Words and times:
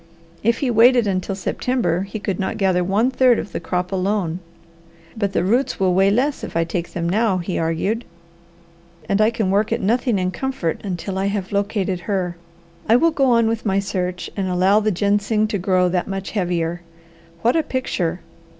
If 0.41 0.57
he 0.65 0.71
waited 0.71 1.05
until 1.05 1.35
September 1.35 2.01
he 2.01 2.17
could 2.17 2.39
not 2.39 2.57
gather 2.57 2.83
one 2.83 3.11
third 3.11 3.37
of 3.37 3.51
the 3.51 3.59
crop 3.59 3.91
alone. 3.91 4.39
"But 5.15 5.33
the 5.33 5.43
roots 5.43 5.79
will 5.79 5.93
weigh 5.93 6.09
less 6.09 6.43
if 6.43 6.57
I 6.57 6.63
take 6.63 6.93
them 6.93 7.07
now," 7.07 7.37
he 7.37 7.59
argued, 7.59 8.03
"and 9.07 9.21
I 9.21 9.29
can 9.29 9.51
work 9.51 9.71
at 9.71 9.79
nothing 9.79 10.17
in 10.17 10.31
comfort 10.31 10.81
until 10.83 11.19
I 11.19 11.27
have 11.27 11.51
located 11.51 11.99
her. 11.99 12.35
I 12.89 12.95
will 12.95 13.11
go 13.11 13.25
on 13.25 13.47
with 13.47 13.63
my 13.63 13.77
search 13.77 14.27
and 14.35 14.47
allow 14.47 14.79
the 14.79 14.89
ginseng 14.89 15.45
to 15.49 15.59
grow 15.59 15.87
that 15.89 16.07
much 16.07 16.31
heavier. 16.31 16.81
What 17.43 17.55
a 17.55 17.61
picture! 17.61 18.21